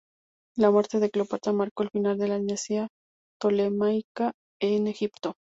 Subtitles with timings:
[0.57, 2.87] La muerte de Cleopatra marcó el final de la dinastía
[3.39, 5.35] ptolemaica en Egipto.